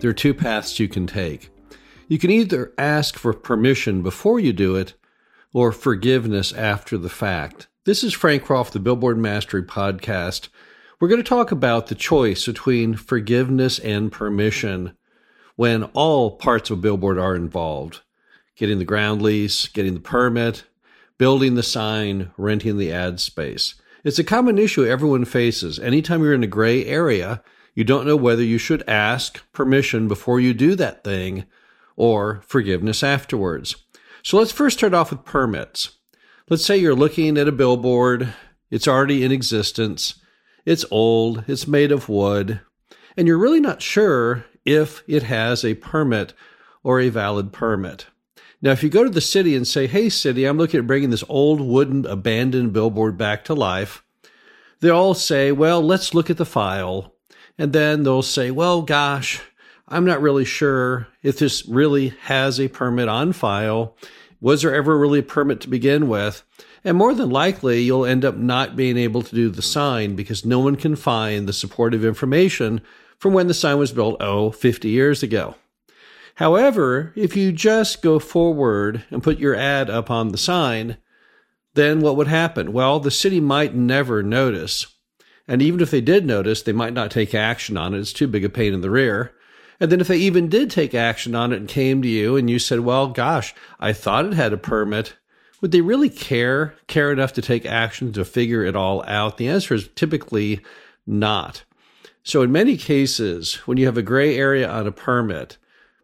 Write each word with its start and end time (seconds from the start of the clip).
there 0.00 0.10
are 0.10 0.14
two 0.14 0.34
paths 0.34 0.80
you 0.80 0.88
can 0.88 1.06
take. 1.06 1.50
You 2.08 2.18
can 2.18 2.30
either 2.30 2.72
ask 2.78 3.16
for 3.16 3.32
permission 3.32 4.02
before 4.02 4.40
you 4.40 4.52
do 4.52 4.74
it 4.76 4.94
or 5.52 5.72
forgiveness 5.72 6.52
after 6.52 6.96
the 6.96 7.08
fact. 7.08 7.68
This 7.84 8.02
is 8.02 8.14
Frank 8.14 8.48
Rolfe, 8.48 8.70
the 8.70 8.80
Billboard 8.80 9.18
Mastery 9.18 9.62
Podcast. 9.62 10.48
We're 10.98 11.08
going 11.08 11.22
to 11.22 11.28
talk 11.28 11.52
about 11.52 11.86
the 11.86 11.94
choice 11.94 12.46
between 12.46 12.94
forgiveness 12.94 13.78
and 13.78 14.10
permission 14.10 14.96
when 15.56 15.84
all 15.84 16.36
parts 16.36 16.70
of 16.70 16.80
billboard 16.80 17.18
are 17.18 17.36
involved 17.36 18.00
getting 18.56 18.78
the 18.78 18.84
ground 18.84 19.22
lease, 19.22 19.68
getting 19.68 19.94
the 19.94 20.00
permit, 20.00 20.64
building 21.16 21.54
the 21.54 21.62
sign, 21.62 22.30
renting 22.36 22.76
the 22.76 22.92
ad 22.92 23.18
space. 23.18 23.74
It's 24.04 24.18
a 24.18 24.24
common 24.24 24.58
issue 24.58 24.84
everyone 24.84 25.24
faces. 25.24 25.78
Anytime 25.78 26.22
you're 26.22 26.34
in 26.34 26.42
a 26.44 26.46
gray 26.46 26.84
area, 26.84 27.42
you 27.74 27.84
don't 27.84 28.06
know 28.06 28.16
whether 28.16 28.42
you 28.42 28.58
should 28.58 28.88
ask 28.88 29.40
permission 29.52 30.08
before 30.08 30.40
you 30.40 30.52
do 30.52 30.74
that 30.76 31.04
thing 31.04 31.44
or 31.96 32.42
forgiveness 32.46 33.02
afterwards. 33.02 33.76
So 34.22 34.38
let's 34.38 34.52
first 34.52 34.78
start 34.78 34.94
off 34.94 35.10
with 35.10 35.24
permits. 35.24 35.98
Let's 36.48 36.64
say 36.64 36.76
you're 36.76 36.94
looking 36.94 37.38
at 37.38 37.48
a 37.48 37.52
billboard, 37.52 38.34
it's 38.70 38.88
already 38.88 39.24
in 39.24 39.32
existence, 39.32 40.14
it's 40.64 40.84
old, 40.90 41.44
it's 41.46 41.66
made 41.66 41.92
of 41.92 42.08
wood, 42.08 42.60
and 43.16 43.26
you're 43.26 43.38
really 43.38 43.60
not 43.60 43.82
sure 43.82 44.44
if 44.64 45.02
it 45.06 45.22
has 45.24 45.64
a 45.64 45.74
permit 45.74 46.34
or 46.82 47.00
a 47.00 47.08
valid 47.08 47.52
permit. 47.52 48.06
Now, 48.62 48.72
if 48.72 48.82
you 48.82 48.90
go 48.90 49.04
to 49.04 49.10
the 49.10 49.20
city 49.20 49.56
and 49.56 49.66
say, 49.66 49.86
Hey, 49.86 50.08
city, 50.08 50.44
I'm 50.44 50.58
looking 50.58 50.80
at 50.80 50.86
bringing 50.86 51.10
this 51.10 51.24
old 51.28 51.60
wooden 51.60 52.04
abandoned 52.04 52.72
billboard 52.72 53.16
back 53.16 53.44
to 53.44 53.54
life, 53.54 54.02
they 54.80 54.90
all 54.90 55.14
say, 55.14 55.52
Well, 55.52 55.82
let's 55.82 56.14
look 56.14 56.30
at 56.30 56.36
the 56.36 56.44
file. 56.44 57.14
And 57.60 57.74
then 57.74 58.04
they'll 58.04 58.22
say, 58.22 58.50
well, 58.50 58.80
gosh, 58.80 59.42
I'm 59.86 60.06
not 60.06 60.22
really 60.22 60.46
sure 60.46 61.08
if 61.22 61.38
this 61.38 61.68
really 61.68 62.14
has 62.22 62.58
a 62.58 62.68
permit 62.68 63.06
on 63.06 63.34
file. 63.34 63.98
Was 64.40 64.62
there 64.62 64.74
ever 64.74 64.98
really 64.98 65.18
a 65.18 65.22
permit 65.22 65.60
to 65.60 65.68
begin 65.68 66.08
with? 66.08 66.42
And 66.84 66.96
more 66.96 67.12
than 67.12 67.28
likely, 67.28 67.82
you'll 67.82 68.06
end 68.06 68.24
up 68.24 68.34
not 68.34 68.76
being 68.76 68.96
able 68.96 69.20
to 69.20 69.34
do 69.34 69.50
the 69.50 69.60
sign 69.60 70.16
because 70.16 70.42
no 70.42 70.58
one 70.58 70.76
can 70.76 70.96
find 70.96 71.46
the 71.46 71.52
supportive 71.52 72.02
information 72.02 72.80
from 73.18 73.34
when 73.34 73.46
the 73.46 73.52
sign 73.52 73.76
was 73.76 73.92
built, 73.92 74.16
oh, 74.20 74.52
50 74.52 74.88
years 74.88 75.22
ago. 75.22 75.54
However, 76.36 77.12
if 77.14 77.36
you 77.36 77.52
just 77.52 78.00
go 78.00 78.18
forward 78.18 79.04
and 79.10 79.22
put 79.22 79.38
your 79.38 79.54
ad 79.54 79.90
up 79.90 80.10
on 80.10 80.28
the 80.28 80.38
sign, 80.38 80.96
then 81.74 82.00
what 82.00 82.16
would 82.16 82.28
happen? 82.28 82.72
Well, 82.72 83.00
the 83.00 83.10
city 83.10 83.38
might 83.38 83.74
never 83.74 84.22
notice 84.22 84.86
and 85.50 85.60
even 85.60 85.80
if 85.80 85.90
they 85.90 86.00
did 86.00 86.24
notice, 86.24 86.62
they 86.62 86.72
might 86.72 86.92
not 86.92 87.10
take 87.10 87.34
action 87.34 87.76
on 87.76 87.92
it. 87.92 87.98
It's 87.98 88.12
too 88.12 88.28
big 88.28 88.44
a 88.44 88.48
pain 88.48 88.72
in 88.72 88.82
the 88.82 88.88
rear. 88.88 89.34
And 89.80 89.90
then 89.90 90.00
if 90.00 90.06
they 90.06 90.18
even 90.18 90.48
did 90.48 90.70
take 90.70 90.94
action 90.94 91.34
on 91.34 91.52
it 91.52 91.56
and 91.56 91.68
came 91.68 92.02
to 92.02 92.08
you 92.08 92.36
and 92.36 92.48
you 92.48 92.60
said, 92.60 92.80
well, 92.80 93.08
gosh, 93.08 93.52
I 93.80 93.92
thought 93.92 94.26
it 94.26 94.34
had 94.34 94.52
a 94.52 94.56
permit, 94.56 95.16
would 95.60 95.72
they 95.72 95.80
really 95.80 96.08
care, 96.08 96.76
care 96.86 97.10
enough 97.10 97.32
to 97.32 97.42
take 97.42 97.66
action 97.66 98.12
to 98.12 98.24
figure 98.24 98.62
it 98.62 98.76
all 98.76 99.02
out? 99.08 99.38
The 99.38 99.48
answer 99.48 99.74
is 99.74 99.88
typically 99.96 100.60
not. 101.04 101.64
So 102.22 102.42
in 102.42 102.52
many 102.52 102.76
cases, 102.76 103.54
when 103.66 103.76
you 103.76 103.86
have 103.86 103.98
a 103.98 104.02
gray 104.02 104.36
area 104.36 104.70
on 104.70 104.86
a 104.86 104.92
permit, 104.92 105.56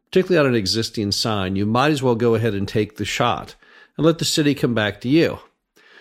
particularly 0.06 0.44
on 0.44 0.52
an 0.52 0.58
existing 0.58 1.12
sign, 1.12 1.54
you 1.54 1.66
might 1.66 1.92
as 1.92 2.02
well 2.02 2.16
go 2.16 2.34
ahead 2.34 2.54
and 2.54 2.66
take 2.66 2.96
the 2.96 3.04
shot 3.04 3.54
and 3.96 4.04
let 4.04 4.18
the 4.18 4.24
city 4.24 4.56
come 4.56 4.74
back 4.74 5.00
to 5.02 5.08
you. 5.08 5.38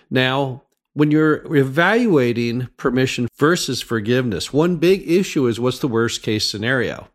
Now, 0.09 0.63
when 0.95 1.11
you're 1.11 1.53
evaluating 1.53 2.69
permission 2.77 3.27
versus 3.35 3.81
forgiveness, 3.81 4.53
one 4.53 4.77
big 4.77 5.07
issue 5.09 5.45
is 5.45 5.59
what's 5.59 5.79
the 5.79 5.89
worst 5.89 6.23
case 6.23 6.49
scenario. 6.49 7.09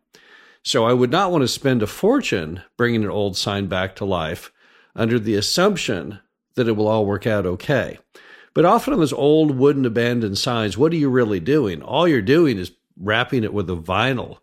So 0.63 0.85
I 0.85 0.93
would 0.93 1.09
not 1.09 1.31
want 1.31 1.41
to 1.41 1.47
spend 1.47 1.81
a 1.81 1.87
fortune 1.87 2.61
bringing 2.77 3.03
an 3.03 3.09
old 3.09 3.35
sign 3.35 3.65
back 3.65 3.95
to 3.95 4.05
life 4.05 4.51
under 4.95 5.17
the 5.17 5.33
assumption 5.33 6.19
that 6.53 6.67
it 6.67 6.73
will 6.73 6.87
all 6.87 7.07
work 7.07 7.25
out 7.25 7.47
okay. 7.47 7.97
But 8.53 8.65
often 8.65 8.93
on 8.93 8.99
those 8.99 9.13
old 9.13 9.57
wooden 9.57 9.85
abandoned 9.85 10.37
signs, 10.37 10.77
what 10.77 10.91
are 10.91 10.97
you 10.97 11.09
really 11.09 11.39
doing? 11.39 11.81
All 11.81 12.07
you're 12.07 12.21
doing 12.21 12.59
is 12.59 12.73
wrapping 12.95 13.43
it 13.43 13.53
with 13.53 13.67
a 13.67 13.75
vinyl 13.75 14.37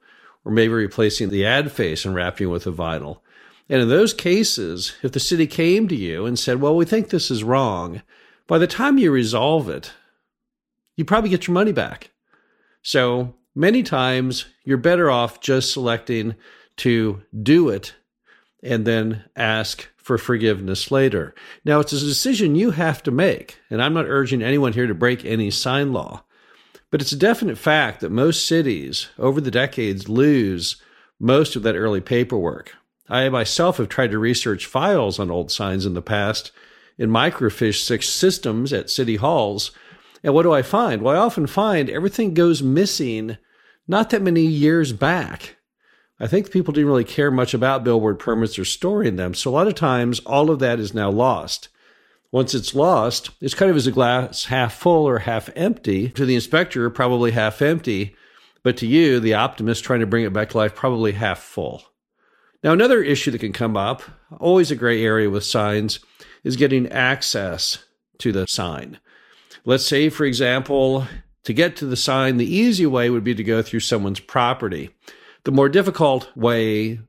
or 0.44 0.50
maybe 0.50 0.72
replacing 0.72 1.28
the 1.28 1.46
ad 1.46 1.70
face 1.70 2.04
and 2.04 2.12
wrapping 2.12 2.48
it 2.48 2.50
with 2.50 2.66
a 2.66 2.72
vinyl. 2.72 3.20
And 3.68 3.80
in 3.82 3.88
those 3.88 4.14
cases, 4.14 4.96
if 5.04 5.12
the 5.12 5.20
city 5.20 5.46
came 5.46 5.86
to 5.86 5.94
you 5.94 6.26
and 6.26 6.36
said, 6.36 6.60
well, 6.60 6.74
we 6.74 6.84
think 6.84 7.10
this 7.10 7.30
is 7.30 7.44
wrong, 7.44 8.02
by 8.48 8.58
the 8.58 8.66
time 8.66 8.98
you 8.98 9.12
resolve 9.12 9.68
it, 9.68 9.92
you 10.96 11.04
probably 11.04 11.30
get 11.30 11.46
your 11.46 11.54
money 11.54 11.70
back. 11.70 12.10
So 12.82 13.34
many 13.54 13.84
times 13.84 14.46
you're 14.64 14.78
better 14.78 15.08
off 15.08 15.40
just 15.40 15.72
selecting 15.72 16.34
to 16.78 17.22
do 17.40 17.68
it 17.68 17.94
and 18.62 18.84
then 18.84 19.24
ask 19.36 19.88
for 19.96 20.18
forgiveness 20.18 20.90
later. 20.90 21.34
Now, 21.64 21.80
it's 21.80 21.92
a 21.92 22.00
decision 22.00 22.54
you 22.54 22.72
have 22.72 23.02
to 23.04 23.10
make, 23.10 23.58
and 23.70 23.82
I'm 23.82 23.94
not 23.94 24.06
urging 24.08 24.42
anyone 24.42 24.72
here 24.72 24.86
to 24.86 24.94
break 24.94 25.24
any 25.24 25.50
sign 25.50 25.92
law, 25.92 26.24
but 26.90 27.02
it's 27.02 27.12
a 27.12 27.16
definite 27.16 27.58
fact 27.58 28.00
that 28.00 28.10
most 28.10 28.46
cities 28.46 29.08
over 29.18 29.40
the 29.40 29.50
decades 29.50 30.08
lose 30.08 30.82
most 31.20 31.54
of 31.56 31.62
that 31.62 31.76
early 31.76 32.00
paperwork. 32.00 32.74
I 33.08 33.28
myself 33.28 33.76
have 33.76 33.88
tried 33.88 34.10
to 34.12 34.18
research 34.18 34.66
files 34.66 35.18
on 35.18 35.30
old 35.30 35.50
signs 35.50 35.84
in 35.84 35.94
the 35.94 36.02
past 36.02 36.52
in 36.98 37.10
microfiche 37.10 37.82
six 37.82 38.08
systems 38.08 38.72
at 38.72 38.90
city 38.90 39.16
halls. 39.16 39.70
And 40.22 40.34
what 40.34 40.42
do 40.42 40.52
I 40.52 40.62
find? 40.62 41.00
Well, 41.00 41.14
I 41.14 41.18
often 41.18 41.46
find 41.46 41.88
everything 41.88 42.34
goes 42.34 42.62
missing 42.62 43.38
not 43.86 44.10
that 44.10 44.22
many 44.22 44.42
years 44.42 44.92
back. 44.92 45.56
I 46.20 46.26
think 46.26 46.50
people 46.50 46.72
didn't 46.72 46.88
really 46.88 47.04
care 47.04 47.30
much 47.30 47.54
about 47.54 47.84
billboard 47.84 48.18
permits 48.18 48.58
or 48.58 48.64
storing 48.64 49.16
them. 49.16 49.34
So 49.34 49.50
a 49.50 49.52
lot 49.52 49.68
of 49.68 49.76
times, 49.76 50.18
all 50.20 50.50
of 50.50 50.58
that 50.58 50.80
is 50.80 50.92
now 50.92 51.10
lost. 51.10 51.68
Once 52.32 52.54
it's 52.54 52.74
lost, 52.74 53.30
it's 53.40 53.54
kind 53.54 53.70
of 53.70 53.76
as 53.76 53.86
a 53.86 53.92
glass 53.92 54.46
half 54.46 54.74
full 54.74 55.08
or 55.08 55.20
half 55.20 55.48
empty. 55.54 56.08
To 56.10 56.26
the 56.26 56.34
inspector, 56.34 56.90
probably 56.90 57.30
half 57.30 57.62
empty. 57.62 58.14
But 58.62 58.76
to 58.78 58.86
you, 58.86 59.20
the 59.20 59.34
optimist 59.34 59.84
trying 59.84 60.00
to 60.00 60.06
bring 60.06 60.24
it 60.24 60.32
back 60.32 60.50
to 60.50 60.58
life, 60.58 60.74
probably 60.74 61.12
half 61.12 61.38
full. 61.38 61.84
Now, 62.62 62.72
another 62.72 63.00
issue 63.00 63.30
that 63.30 63.38
can 63.38 63.52
come 63.52 63.76
up, 63.76 64.02
always 64.40 64.72
a 64.72 64.76
gray 64.76 65.02
area 65.02 65.30
with 65.30 65.44
signs, 65.44 66.00
is 66.44 66.56
getting 66.56 66.86
access 66.88 67.84
to 68.18 68.32
the 68.32 68.46
sign. 68.46 68.98
Let's 69.64 69.86
say, 69.86 70.08
for 70.08 70.24
example, 70.24 71.06
to 71.44 71.52
get 71.52 71.76
to 71.76 71.86
the 71.86 71.96
sign, 71.96 72.36
the 72.36 72.54
easy 72.54 72.86
way 72.86 73.10
would 73.10 73.24
be 73.24 73.34
to 73.34 73.44
go 73.44 73.62
through 73.62 73.80
someone's 73.80 74.20
property. 74.20 74.90
The 75.44 75.52
more 75.52 75.68
difficult 75.68 76.34
way 76.36 77.00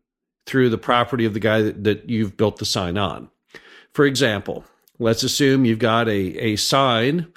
through 0.45 0.69
the 0.69 0.77
property 0.77 1.25
of 1.25 1.33
the 1.33 1.39
guy 1.39 1.61
that, 1.61 1.83
that 1.83 2.09
you've 2.09 2.37
built 2.37 2.57
the 2.57 2.65
sign 2.65 2.97
on. 2.97 3.29
For 3.91 4.05
example, 4.05 4.65
let's 4.97 5.23
assume 5.23 5.65
you've 5.65 5.79
got 5.79 6.07
a, 6.07 6.37
a 6.37 6.55
sign 6.55 7.31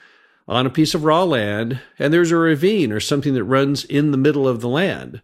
on 0.49 0.67
a 0.67 0.71
piece 0.71 0.95
of 0.95 1.05
raw 1.05 1.25
land 1.25 1.81
and 1.99 2.13
there's 2.13 2.31
a 2.31 2.37
ravine 2.37 2.93
or 2.93 3.01
something 3.01 3.35
that 3.35 3.45
runs 3.45 3.85
in 3.85 4.11
the 4.11 4.19
middle 4.19 4.49
of 4.49 4.61
the 4.61 4.69
land. 4.69 5.23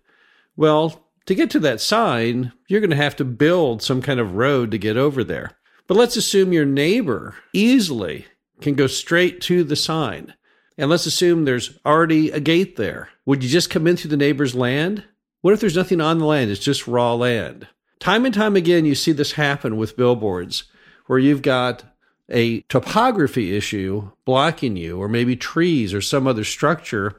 Well, 0.57 1.05
to 1.27 1.35
get 1.35 1.51
to 1.51 1.61
that 1.61 1.81
sign, 1.81 2.53
you're 2.69 2.81
going 2.81 2.91
to 2.91 2.97
have 2.97 3.17
to 3.17 3.25
build 3.25 3.83
some 3.83 4.01
kind 4.01 4.19
of 4.21 4.35
road 4.35 4.71
to 4.71 4.79
get 4.79 4.97
over 4.97 5.23
there. 5.23 5.58
But 5.89 5.97
let's 5.97 6.17
assume 6.17 6.53
your 6.53 6.67
neighbor 6.67 7.35
easily 7.53 8.27
can 8.61 8.75
go 8.75 8.87
straight 8.87 9.41
to 9.43 9.65
the 9.65 9.75
sign. 9.75 10.35
And 10.77 10.91
let's 10.91 11.07
assume 11.07 11.45
there's 11.45 11.79
already 11.85 12.31
a 12.31 12.39
gate 12.39 12.77
there. 12.77 13.09
Would 13.27 13.43
you 13.43 13.49
just 13.49 13.71
come 13.71 13.87
in 13.87 13.97
through 13.97 14.11
the 14.11 14.17
neighbor's 14.17 14.55
land? 14.55 15.03
What 15.41 15.55
if 15.55 15.61
there's 15.61 15.77
nothing 15.77 16.01
on 16.01 16.19
the 16.19 16.25
land? 16.25 16.51
It's 16.51 16.61
just 16.61 16.87
raw 16.87 17.15
land. 17.15 17.67
Time 17.99 18.25
and 18.25 18.35
time 18.35 18.55
again, 18.55 18.85
you 18.85 18.95
see 18.95 19.13
this 19.13 19.33
happen 19.33 19.77
with 19.77 19.97
billboards 19.97 20.65
where 21.07 21.19
you've 21.19 21.43
got 21.43 21.85
a 22.29 22.61
topography 22.63 23.57
issue 23.57 24.11
blocking 24.25 24.77
you, 24.77 25.01
or 25.01 25.09
maybe 25.09 25.35
trees 25.35 25.95
or 25.95 26.03
some 26.03 26.27
other 26.27 26.45
structure 26.45 27.19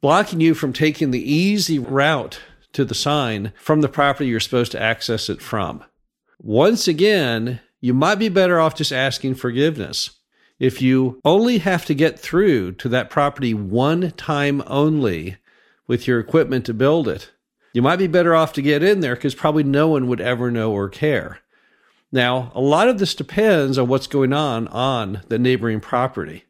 blocking 0.00 0.40
you 0.40 0.54
from 0.54 0.72
taking 0.72 1.10
the 1.10 1.32
easy 1.32 1.78
route 1.78 2.40
to 2.72 2.84
the 2.84 2.94
sign 2.94 3.52
from 3.60 3.80
the 3.80 3.88
property 3.88 4.28
you're 4.28 4.40
supposed 4.40 4.72
to 4.72 4.80
access 4.80 5.28
it 5.28 5.42
from. 5.42 5.84
Once 6.40 6.88
again, 6.88 7.60
you 7.80 7.94
might 7.94 8.16
be 8.16 8.28
better 8.28 8.58
off 8.58 8.74
just 8.74 8.92
asking 8.92 9.34
forgiveness. 9.34 10.10
If 10.58 10.82
you 10.82 11.20
only 11.24 11.58
have 11.58 11.84
to 11.86 11.94
get 11.94 12.18
through 12.18 12.72
to 12.72 12.88
that 12.88 13.10
property 13.10 13.54
one 13.54 14.10
time 14.12 14.62
only 14.66 15.36
with 15.86 16.06
your 16.06 16.18
equipment 16.18 16.66
to 16.66 16.74
build 16.74 17.06
it, 17.06 17.30
you 17.72 17.82
might 17.82 17.96
be 17.96 18.08
better 18.08 18.34
off 18.34 18.52
to 18.54 18.62
get 18.62 18.82
in 18.82 19.00
there 19.00 19.14
because 19.14 19.34
probably 19.34 19.62
no 19.62 19.88
one 19.88 20.08
would 20.08 20.20
ever 20.20 20.50
know 20.50 20.72
or 20.72 20.88
care. 20.88 21.40
Now, 22.10 22.50
a 22.54 22.60
lot 22.60 22.88
of 22.88 22.98
this 22.98 23.14
depends 23.14 23.78
on 23.78 23.86
what's 23.86 24.06
going 24.06 24.32
on 24.32 24.66
on 24.68 25.22
the 25.28 25.38
neighboring 25.38 25.80
property. 25.80 26.44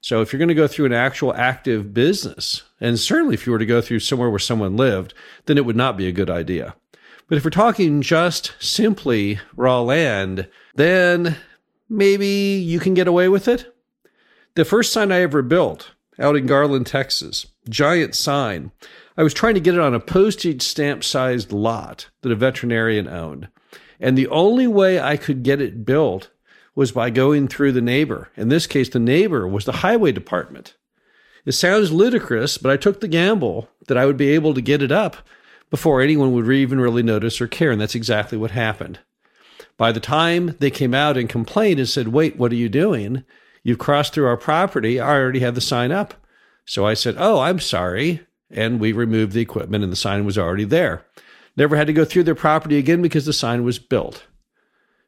So 0.00 0.20
if 0.20 0.32
you're 0.32 0.38
going 0.38 0.48
to 0.48 0.54
go 0.54 0.68
through 0.68 0.86
an 0.86 0.92
actual 0.92 1.34
active 1.34 1.92
business, 1.92 2.62
and 2.80 2.98
certainly 2.98 3.34
if 3.34 3.46
you 3.46 3.52
were 3.52 3.58
to 3.58 3.66
go 3.66 3.80
through 3.80 4.00
somewhere 4.00 4.30
where 4.30 4.38
someone 4.38 4.76
lived, 4.76 5.14
then 5.46 5.58
it 5.58 5.64
would 5.64 5.76
not 5.76 5.96
be 5.96 6.06
a 6.06 6.12
good 6.12 6.30
idea. 6.30 6.76
But 7.28 7.38
if 7.38 7.44
we're 7.44 7.50
talking 7.50 8.02
just 8.02 8.54
simply 8.60 9.40
raw 9.56 9.80
land, 9.80 10.48
then 10.74 11.36
maybe 11.88 12.26
you 12.26 12.78
can 12.78 12.94
get 12.94 13.08
away 13.08 13.28
with 13.28 13.48
it. 13.48 13.74
The 14.54 14.64
first 14.64 14.92
sign 14.92 15.10
I 15.10 15.20
ever 15.20 15.42
built 15.42 15.92
out 16.18 16.36
in 16.36 16.46
Garland, 16.46 16.86
Texas, 16.86 17.46
giant 17.68 18.14
sign. 18.14 18.70
I 19.16 19.22
was 19.22 19.34
trying 19.34 19.54
to 19.54 19.60
get 19.60 19.74
it 19.74 19.80
on 19.80 19.94
a 19.94 20.00
postage 20.00 20.62
stamp 20.62 21.02
sized 21.02 21.50
lot 21.50 22.08
that 22.22 22.32
a 22.32 22.36
veterinarian 22.36 23.08
owned. 23.08 23.48
And 23.98 24.18
the 24.18 24.28
only 24.28 24.66
way 24.66 25.00
I 25.00 25.16
could 25.16 25.42
get 25.42 25.60
it 25.60 25.86
built 25.86 26.30
was 26.74 26.92
by 26.92 27.10
going 27.10 27.48
through 27.48 27.72
the 27.72 27.80
neighbor. 27.80 28.30
In 28.36 28.48
this 28.48 28.66
case, 28.66 28.88
the 28.88 28.98
neighbor 28.98 29.46
was 29.46 29.64
the 29.64 29.72
highway 29.72 30.12
department. 30.12 30.76
It 31.44 31.52
sounds 31.52 31.92
ludicrous, 31.92 32.58
but 32.58 32.70
I 32.70 32.76
took 32.76 33.00
the 33.00 33.08
gamble 33.08 33.68
that 33.86 33.96
I 33.96 34.06
would 34.06 34.16
be 34.16 34.30
able 34.30 34.54
to 34.54 34.60
get 34.60 34.82
it 34.82 34.92
up 34.92 35.16
before 35.74 36.00
anyone 36.00 36.32
would 36.32 36.48
even 36.52 36.80
really 36.80 37.02
notice 37.02 37.40
or 37.40 37.48
care. 37.48 37.72
And 37.72 37.80
that's 37.80 37.96
exactly 37.96 38.38
what 38.38 38.52
happened. 38.52 39.00
By 39.76 39.90
the 39.90 39.98
time 39.98 40.54
they 40.60 40.70
came 40.70 40.94
out 40.94 41.16
and 41.16 41.28
complained 41.28 41.80
and 41.80 41.88
said, 41.88 42.06
Wait, 42.06 42.36
what 42.36 42.52
are 42.52 42.54
you 42.54 42.68
doing? 42.68 43.24
You've 43.64 43.80
crossed 43.80 44.14
through 44.14 44.28
our 44.28 44.36
property. 44.36 45.00
I 45.00 45.18
already 45.18 45.40
had 45.40 45.56
the 45.56 45.60
sign 45.60 45.90
up. 45.90 46.14
So 46.64 46.86
I 46.86 46.94
said, 46.94 47.16
Oh, 47.18 47.40
I'm 47.40 47.58
sorry. 47.58 48.24
And 48.52 48.78
we 48.78 48.92
removed 48.92 49.32
the 49.32 49.40
equipment, 49.40 49.82
and 49.82 49.92
the 49.92 49.96
sign 49.96 50.24
was 50.24 50.38
already 50.38 50.62
there. 50.62 51.04
Never 51.56 51.74
had 51.74 51.88
to 51.88 51.92
go 51.92 52.04
through 52.04 52.22
their 52.22 52.36
property 52.36 52.78
again 52.78 53.02
because 53.02 53.26
the 53.26 53.32
sign 53.32 53.64
was 53.64 53.80
built. 53.80 54.28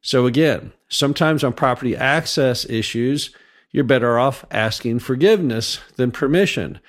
So 0.00 0.26
again, 0.26 0.72
sometimes 0.88 1.44
on 1.44 1.52
property 1.52 1.94
access 1.94 2.68
issues, 2.68 3.30
you're 3.70 3.84
better 3.84 4.18
off 4.18 4.44
asking 4.50 4.98
forgiveness 4.98 5.78
than 5.94 6.10
permission. 6.10 6.80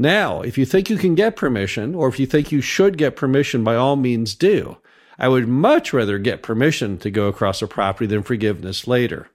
Now, 0.00 0.40
if 0.40 0.56
you 0.56 0.64
think 0.64 0.88
you 0.88 0.96
can 0.96 1.14
get 1.14 1.36
permission, 1.36 1.94
or 1.94 2.08
if 2.08 2.18
you 2.18 2.24
think 2.24 2.50
you 2.50 2.62
should 2.62 2.96
get 2.96 3.16
permission, 3.16 3.62
by 3.62 3.76
all 3.76 3.96
means 3.96 4.34
do. 4.34 4.78
I 5.18 5.28
would 5.28 5.46
much 5.46 5.92
rather 5.92 6.18
get 6.18 6.42
permission 6.42 6.96
to 7.00 7.10
go 7.10 7.28
across 7.28 7.60
a 7.60 7.66
property 7.66 8.06
than 8.06 8.22
forgiveness 8.22 8.86
later. 8.86 9.28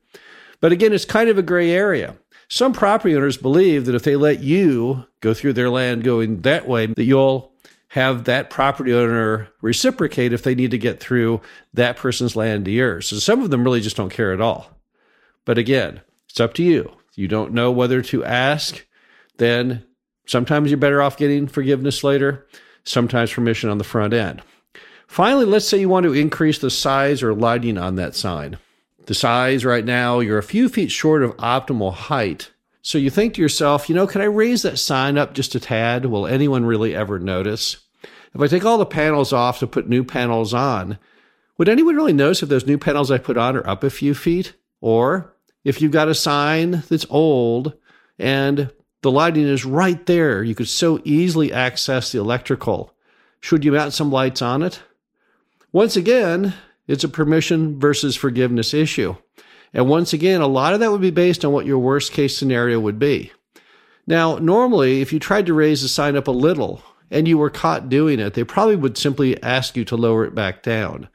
But 0.62 0.72
again, 0.72 0.92
it's 0.92 1.06
kind 1.06 1.30
of 1.30 1.38
a 1.38 1.44
gray 1.44 1.70
area. 1.70 2.18
Some 2.48 2.74
property 2.74 3.16
owners 3.16 3.38
believe 3.38 3.86
that 3.86 3.94
if 3.94 4.02
they 4.02 4.16
let 4.16 4.42
you 4.42 5.06
go 5.20 5.36
through 5.36 5.54
their 5.54 5.70
land 5.70 6.04
going 6.04 6.42
that 6.42 6.68
way, 6.68 6.88
that 6.88 7.04
you'll 7.04 7.54
have 7.90 8.24
that 8.24 8.50
property 8.50 8.92
owner 8.92 9.50
reciprocate 9.62 10.34
if 10.34 10.42
they 10.42 10.56
need 10.56 10.72
to 10.72 10.80
get 10.80 11.00
through 11.00 11.42
that 11.76 11.96
person's 11.96 12.36
land 12.36 12.66
to 12.66 12.72
yours. 12.72 13.10
So 13.10 13.18
some 13.18 13.44
of 13.44 13.52
them 13.52 13.64
really 13.64 13.82
just 13.82 13.98
don't 13.98 14.10
care 14.10 14.34
at 14.34 14.42
all. 14.42 14.72
But 15.46 15.60
again, 15.60 16.02
it's 16.28 16.40
up 16.40 16.56
to 16.56 16.64
you. 16.64 16.92
You 17.14 17.28
don't 17.28 17.54
know 17.54 17.72
whether 17.72 18.02
to 18.02 18.26
ask, 18.26 18.84
then 19.38 19.86
Sometimes 20.26 20.70
you're 20.70 20.78
better 20.78 21.02
off 21.02 21.18
getting 21.18 21.48
forgiveness 21.48 22.04
later, 22.04 22.46
sometimes 22.84 23.34
permission 23.34 23.70
on 23.70 23.78
the 23.78 23.84
front 23.84 24.14
end. 24.14 24.42
Finally, 25.08 25.46
let's 25.46 25.68
say 25.68 25.80
you 25.80 25.90
want 25.90 26.06
to 26.06 26.14
increase 26.14 26.60
the 26.60 26.70
size 26.70 27.22
or 27.22 27.34
lighting 27.34 27.78
on 27.78 27.96
that 27.96 28.16
sign. 28.16 28.58
The 29.06 29.14
size 29.14 29.64
right 29.64 29.86
now, 29.86 30.20
you're 30.20 30.40
a 30.40 30.44
few 30.44 30.68
feet 30.68 30.92
short 30.92 31.22
of 31.22 31.38
optimal 31.38 31.94
height. 31.94 32.52
So 32.82 32.98
you 32.98 33.10
think 33.10 33.36
to 33.36 33.42
yourself, 33.42 33.88
you 33.88 33.96
know, 33.96 34.08
can 34.08 34.22
I 34.22 34.26
raise 34.26 34.64
that 34.64 34.80
sign 34.80 35.18
up 35.18 35.34
just 35.34 35.56
a 35.56 35.60
tad? 35.60 36.06
Will 36.06 36.28
anyone 36.28 36.66
really 36.66 36.96
ever 36.96 37.20
notice? 37.20 37.78
If 38.34 38.42
I 38.42 38.48
take 38.48 38.66
all 38.66 38.78
the 38.78 38.86
panels 38.86 39.32
off 39.32 39.60
to 39.60 39.68
put 39.68 39.88
new 39.88 40.04
panels 40.04 40.54
on, 40.54 40.98
would 41.58 41.70
anyone 41.70 41.96
really 41.96 42.14
notice 42.14 42.44
if 42.44 42.50
those 42.50 42.68
new 42.68 42.78
panels 42.78 43.10
I 43.10 43.18
put 43.18 43.38
on 43.38 43.56
are 43.56 43.68
up 43.68 43.84
a 43.84 43.90
few 43.90 44.14
feet? 44.14 44.54
Or 44.82 45.34
if 45.64 45.82
you've 45.82 45.92
got 45.92 46.10
a 46.10 46.16
sign 46.16 46.84
that's 46.90 47.06
old 47.10 47.74
and 48.20 48.72
the 49.06 49.12
lighting 49.12 49.48
is 49.48 49.66
right 49.66 50.04
there. 50.08 50.42
You 50.42 50.56
could 50.56 50.68
so 50.68 51.00
easily 51.04 51.54
access 51.54 52.12
the 52.12 52.18
electrical. 52.18 52.92
Should 53.40 53.64
you 53.64 53.72
mount 53.72 53.94
some 53.94 54.12
lights 54.12 54.42
on 54.42 54.64
it? 54.64 54.82
Once 55.72 55.96
again, 55.96 56.56
it's 56.88 57.04
a 57.04 57.08
permission 57.08 57.80
versus 57.80 58.16
forgiveness 58.16 58.74
issue. 58.74 59.16
And 59.76 59.88
once 59.88 60.12
again, 60.12 60.42
a 60.42 60.48
lot 60.48 60.74
of 60.74 60.80
that 60.80 60.90
would 60.92 61.02
be 61.02 61.12
based 61.12 61.46
on 61.46 61.52
what 61.52 61.68
your 61.68 61.78
worst 61.78 62.14
case 62.14 62.36
scenario 62.36 62.80
would 62.80 62.98
be. 62.98 63.32
Now, 64.08 64.40
normally, 64.40 65.02
if 65.02 65.14
you 65.14 65.20
tried 65.20 65.46
to 65.46 65.54
raise 65.54 65.84
the 65.84 65.88
sign 65.88 66.16
up 66.16 66.28
a 66.28 66.32
little 66.32 66.82
and 67.12 67.28
you 67.28 67.38
were 67.38 67.52
caught 67.52 67.90
doing 67.90 68.20
it, 68.20 68.34
they 68.34 68.44
probably 68.44 68.76
would 68.76 68.98
simply 68.98 69.40
ask 69.44 69.78
you 69.78 69.86
to 69.86 69.96
lower 69.96 70.26
it 70.26 70.34
back 70.34 70.64
down. 70.64 71.10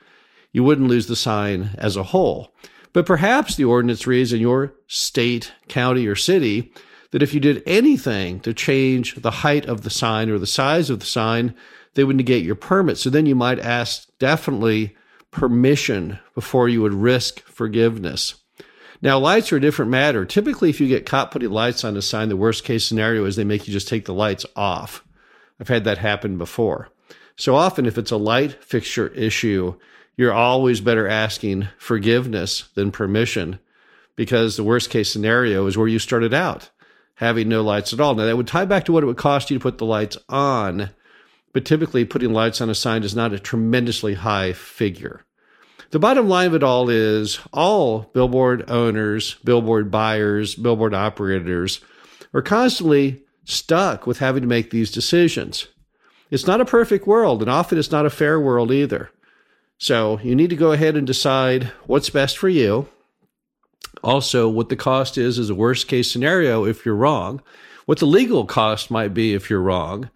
You 0.52 0.62
wouldn't 0.62 0.86
lose 0.86 1.08
the 1.08 1.16
sign 1.16 1.70
as 1.76 1.96
a 1.96 2.04
whole. 2.04 2.54
But 2.92 3.04
perhaps 3.04 3.56
the 3.56 3.64
ordinance 3.64 4.06
reads 4.06 4.32
in 4.32 4.40
your 4.40 4.74
state, 4.86 5.50
county, 5.66 6.06
or 6.06 6.14
city 6.14 6.72
that 7.10 7.22
if 7.22 7.34
you 7.34 7.40
did 7.40 7.62
anything 7.66 8.40
to 8.40 8.54
change 8.54 9.16
the 9.16 9.30
height 9.30 9.66
of 9.66 9.82
the 9.82 9.90
sign 9.90 10.30
or 10.30 10.38
the 10.38 10.46
size 10.46 10.90
of 10.90 11.00
the 11.00 11.06
sign, 11.06 11.54
they 11.94 12.04
would 12.04 12.16
negate 12.16 12.44
your 12.44 12.54
permit. 12.54 12.98
So 12.98 13.10
then 13.10 13.26
you 13.26 13.34
might 13.34 13.58
ask 13.58 14.08
definitely 14.18 14.96
permission 15.30 16.18
before 16.34 16.68
you 16.68 16.82
would 16.82 16.94
risk 16.94 17.40
forgiveness. 17.40 18.34
Now, 19.02 19.18
lights 19.18 19.52
are 19.52 19.56
a 19.56 19.60
different 19.60 19.90
matter. 19.90 20.24
Typically, 20.24 20.68
if 20.70 20.80
you 20.80 20.86
get 20.86 21.06
caught 21.06 21.30
putting 21.30 21.50
lights 21.50 21.84
on 21.84 21.96
a 21.96 22.02
sign, 22.02 22.28
the 22.28 22.36
worst 22.36 22.64
case 22.64 22.84
scenario 22.84 23.24
is 23.24 23.36
they 23.36 23.44
make 23.44 23.66
you 23.66 23.72
just 23.72 23.88
take 23.88 24.04
the 24.04 24.14
lights 24.14 24.44
off. 24.54 25.04
I've 25.58 25.68
had 25.68 25.84
that 25.84 25.98
happen 25.98 26.38
before. 26.38 26.88
So 27.36 27.54
often, 27.54 27.86
if 27.86 27.96
it's 27.96 28.10
a 28.10 28.18
light 28.18 28.62
fixture 28.62 29.08
issue, 29.08 29.76
you're 30.16 30.32
always 30.32 30.82
better 30.82 31.08
asking 31.08 31.68
forgiveness 31.78 32.68
than 32.74 32.92
permission 32.92 33.58
because 34.16 34.56
the 34.56 34.64
worst 34.64 34.90
case 34.90 35.10
scenario 35.10 35.66
is 35.66 35.78
where 35.78 35.88
you 35.88 35.98
started 35.98 36.34
out 36.34 36.68
having 37.20 37.50
no 37.50 37.62
lights 37.62 37.92
at 37.92 38.00
all. 38.00 38.14
Now, 38.14 38.24
that 38.24 38.36
would 38.38 38.46
tie 38.46 38.64
back 38.64 38.86
to 38.86 38.92
what 38.92 39.02
it 39.02 39.06
would 39.06 39.18
cost 39.18 39.50
you 39.50 39.58
to 39.58 39.62
put 39.62 39.76
the 39.76 39.84
lights 39.84 40.16
on, 40.30 40.88
but 41.52 41.66
typically 41.66 42.06
putting 42.06 42.32
lights 42.32 42.62
on 42.62 42.70
a 42.70 42.74
sign 42.74 43.02
is 43.02 43.14
not 43.14 43.34
a 43.34 43.38
tremendously 43.38 44.14
high 44.14 44.54
figure. 44.54 45.26
The 45.90 45.98
bottom 45.98 46.30
line 46.30 46.46
of 46.46 46.54
it 46.54 46.62
all 46.62 46.88
is 46.88 47.38
all 47.52 48.10
billboard 48.14 48.70
owners, 48.70 49.34
billboard 49.44 49.90
buyers, 49.90 50.54
billboard 50.54 50.94
operators 50.94 51.82
are 52.32 52.40
constantly 52.40 53.22
stuck 53.44 54.06
with 54.06 54.20
having 54.20 54.40
to 54.40 54.48
make 54.48 54.70
these 54.70 54.90
decisions. 54.90 55.66
It's 56.30 56.46
not 56.46 56.62
a 56.62 56.64
perfect 56.64 57.06
world, 57.06 57.42
and 57.42 57.50
often 57.50 57.76
it's 57.76 57.90
not 57.90 58.06
a 58.06 58.10
fair 58.10 58.40
world 58.40 58.72
either. 58.72 59.10
So 59.76 60.20
you 60.22 60.34
need 60.34 60.50
to 60.50 60.56
go 60.56 60.72
ahead 60.72 60.96
and 60.96 61.06
decide 61.06 61.64
what's 61.86 62.08
best 62.08 62.38
for 62.38 62.48
you 62.48 62.88
also, 64.02 64.48
what 64.48 64.68
the 64.68 64.76
cost 64.76 65.18
is 65.18 65.38
is 65.38 65.50
a 65.50 65.54
worst 65.54 65.88
case 65.88 66.10
scenario 66.10 66.64
if 66.64 66.84
you're 66.84 66.94
wrong, 66.94 67.42
what 67.86 67.98
the 67.98 68.06
legal 68.06 68.46
cost 68.46 68.90
might 68.90 69.12
be 69.12 69.34
if 69.34 69.50
you're 69.50 69.60
wrong, 69.60 70.10